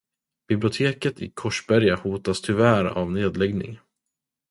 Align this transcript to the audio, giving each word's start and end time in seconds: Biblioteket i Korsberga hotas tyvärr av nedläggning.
Biblioteket 0.47 1.21
i 1.21 1.29
Korsberga 1.31 1.95
hotas 1.95 2.41
tyvärr 2.41 2.85
av 2.85 3.11
nedläggning. 3.11 3.79